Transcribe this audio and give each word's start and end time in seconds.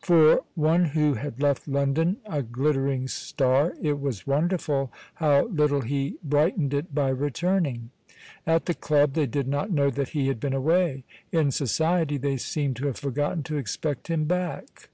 For 0.00 0.42
one 0.56 0.86
who 0.86 1.14
had 1.14 1.40
left 1.40 1.68
London 1.68 2.16
a 2.26 2.42
glittering 2.42 3.06
star, 3.06 3.74
it 3.80 4.00
was 4.00 4.26
wonderful 4.26 4.90
how 5.14 5.44
little 5.46 5.82
he 5.82 6.16
brightened 6.24 6.74
it 6.74 6.92
by 6.92 7.10
returning. 7.10 7.90
At 8.44 8.66
the 8.66 8.74
club 8.74 9.12
they 9.12 9.26
did 9.26 9.46
not 9.46 9.70
know 9.70 9.90
that 9.90 10.08
he 10.08 10.26
had 10.26 10.40
been 10.40 10.52
away. 10.52 11.04
In 11.30 11.52
society 11.52 12.16
they 12.16 12.38
seemed 12.38 12.74
to 12.78 12.88
have 12.88 12.96
forgotten 12.98 13.44
to 13.44 13.56
expect 13.56 14.08
him 14.08 14.24
back. 14.24 14.88